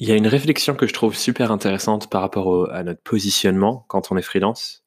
[0.00, 3.84] Il y a une réflexion que je trouve super intéressante par rapport à notre positionnement
[3.86, 4.82] quand on est freelance,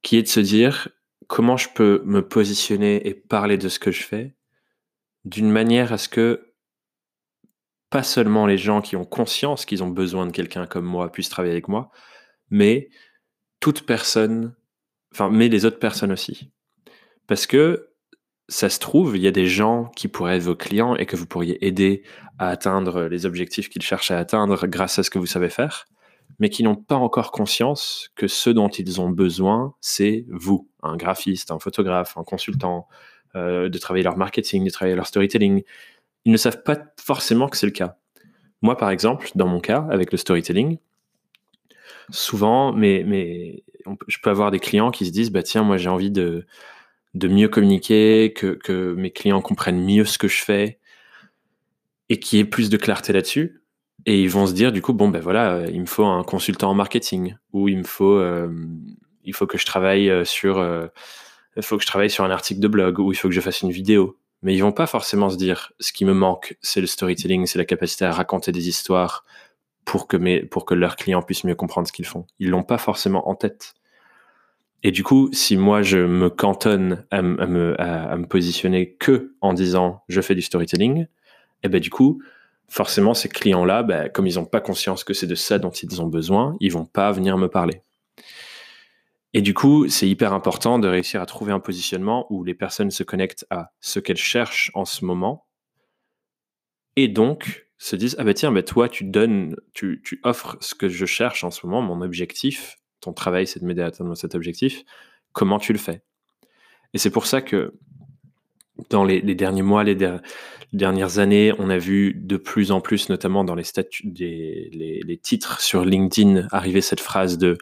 [0.00, 0.88] qui est de se dire
[1.26, 4.34] comment je peux me positionner et parler de ce que je fais
[5.26, 6.54] d'une manière à ce que
[7.90, 11.28] pas seulement les gens qui ont conscience qu'ils ont besoin de quelqu'un comme moi puissent
[11.28, 11.90] travailler avec moi,
[12.48, 12.88] mais
[13.60, 14.54] toute personne,
[15.12, 16.50] enfin, mais les autres personnes aussi.
[17.26, 17.91] Parce que
[18.48, 21.16] ça se trouve, il y a des gens qui pourraient être vos clients et que
[21.16, 22.02] vous pourriez aider
[22.38, 25.86] à atteindre les objectifs qu'ils cherchent à atteindre grâce à ce que vous savez faire,
[26.38, 30.96] mais qui n'ont pas encore conscience que ce dont ils ont besoin, c'est vous, un
[30.96, 32.88] graphiste, un photographe, un consultant,
[33.36, 35.62] euh, de travailler leur marketing, de travailler leur storytelling.
[36.24, 37.96] Ils ne savent pas forcément que c'est le cas.
[38.60, 40.78] Moi, par exemple, dans mon cas, avec le storytelling,
[42.10, 43.62] souvent, mais, mais
[44.06, 46.46] je peux avoir des clients qui se disent, bah tiens, moi j'ai envie de,
[47.14, 50.78] de mieux communiquer, que, mes clients comprennent mieux ce que je fais
[52.08, 53.62] et qu'il y ait plus de clarté là-dessus.
[54.06, 56.24] Et ils vont se dire du coup, bon ben voilà, euh, il me faut un
[56.24, 58.50] consultant en marketing ou il me faut, euh,
[59.24, 60.58] il faut que je travaille euh, sur,
[61.56, 63.40] il faut que je travaille sur un article de blog ou il faut que je
[63.40, 64.18] fasse une vidéo.
[64.42, 67.58] Mais ils vont pas forcément se dire, ce qui me manque, c'est le storytelling, c'est
[67.58, 69.24] la capacité à raconter des histoires
[69.84, 72.26] pour que mes, pour que leurs clients puissent mieux comprendre ce qu'ils font.
[72.40, 73.74] Ils l'ont pas forcément en tête.
[74.82, 80.20] Et du coup, si moi je me cantonne à, me, positionner que en disant je
[80.20, 81.08] fais du storytelling, et
[81.64, 82.20] eh ben du coup,
[82.68, 86.02] forcément ces clients-là, ben, comme ils n'ont pas conscience que c'est de ça dont ils
[86.02, 87.82] ont besoin, ils vont pas venir me parler.
[89.34, 92.90] Et du coup, c'est hyper important de réussir à trouver un positionnement où les personnes
[92.90, 95.46] se connectent à ce qu'elles cherchent en ce moment,
[96.96, 100.74] et donc se disent ah ben tiens, ben toi tu donnes, tu, tu offres ce
[100.74, 104.16] que je cherche en ce moment, mon objectif, ton travail, c'est de m'aider à atteindre
[104.16, 104.84] cet objectif,
[105.32, 106.02] comment tu le fais?
[106.94, 107.74] Et c'est pour ça que
[108.90, 109.96] dans les, derniers mois, les,
[110.72, 113.64] dernières années, on a vu de plus en plus, notamment dans les,
[115.22, 117.58] titres sur LinkedIn, arriver cette phrase de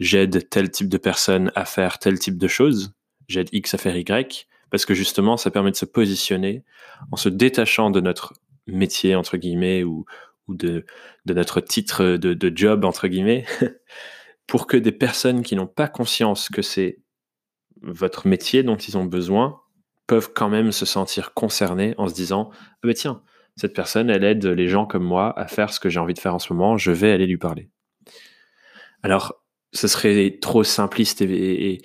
[0.00, 2.92] j'aide tel type de personne à faire tel type de choses,
[3.28, 6.64] j'aide X à faire Y, parce que justement, ça permet de se positionner
[7.10, 8.34] en se détachant de notre
[8.66, 10.04] métier, entre guillemets, ou,
[10.48, 10.86] de,
[11.26, 13.44] notre titre de, de job, entre guillemets,
[14.48, 16.98] pour que des personnes qui n'ont pas conscience que c'est
[17.82, 19.60] votre métier dont ils ont besoin
[20.08, 23.22] peuvent quand même se sentir concernés en se disant ah ben tiens
[23.56, 26.18] cette personne elle aide les gens comme moi à faire ce que j'ai envie de
[26.18, 27.68] faire en ce moment je vais aller lui parler.
[29.02, 29.34] Alors
[29.72, 31.82] ce serait trop simpliste et,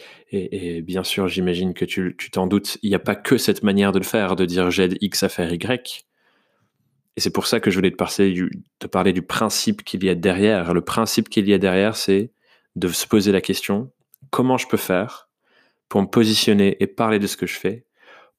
[0.84, 4.00] bien sûr j'imagine que tu t'en doutes il n'y a pas que cette manière de
[4.00, 6.06] le faire de dire j'aide X à faire Y.
[7.16, 10.16] Et c'est pour ça que je voulais te te parler du principe qu'il y a
[10.16, 10.74] derrière.
[10.74, 12.33] Le principe qu'il y a derrière c'est
[12.76, 13.92] de se poser la question,
[14.30, 15.30] comment je peux faire
[15.90, 17.86] pour me positionner et parler de ce que je fais,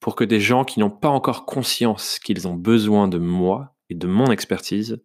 [0.00, 3.94] pour que des gens qui n'ont pas encore conscience qu'ils ont besoin de moi et
[3.94, 5.02] de mon expertise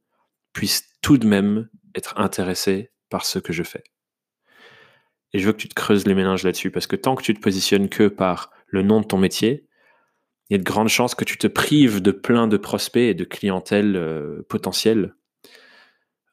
[0.53, 3.83] puissent tout de même être intéressés par ce que je fais.
[5.33, 7.33] Et je veux que tu te creuses les méninges là-dessus, parce que tant que tu
[7.33, 9.67] te positionnes que par le nom de ton métier,
[10.49, 13.13] il y a de grandes chances que tu te prives de plein de prospects et
[13.13, 15.13] de clientèle euh, potentielle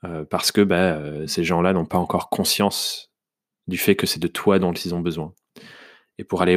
[0.04, 3.10] euh, parce que bah, euh, ces gens-là n'ont pas encore conscience
[3.66, 5.34] du fait que c'est de toi dont ils ont besoin.
[6.18, 6.56] Et pour aller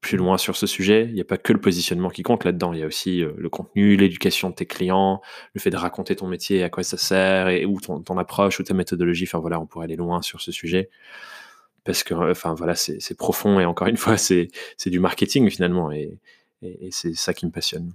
[0.00, 2.72] plus loin sur ce sujet, il n'y a pas que le positionnement qui compte là-dedans,
[2.72, 5.20] il y a aussi euh, le contenu, l'éducation de tes clients,
[5.54, 8.74] le fait de raconter ton métier, à quoi ça sert, où ton, approche ou ta
[8.74, 9.24] méthodologie.
[9.24, 10.90] Enfin voilà, on pourrait aller loin sur ce sujet
[11.84, 14.50] parce que enfin voilà, c'est profond et encore une fois, c'est
[14.86, 16.18] du marketing finalement et
[16.90, 17.92] c'est ça qui me passionne.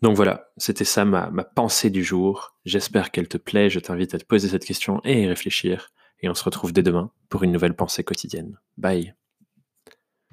[0.00, 2.56] Donc voilà, c'était ça ma, pensée du jour.
[2.64, 3.70] J'espère qu'elle te plaît.
[3.70, 5.90] Je t'invite à te poser cette question et y réfléchir.
[6.20, 8.58] Et on se retrouve dès demain pour une nouvelle pensée quotidienne.
[8.78, 9.14] Bye.